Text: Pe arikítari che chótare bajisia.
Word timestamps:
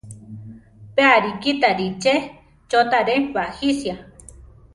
Pe 0.93 1.03
arikítari 1.17 1.87
che 2.01 2.15
chótare 2.69 3.15
bajisia. 3.33 3.95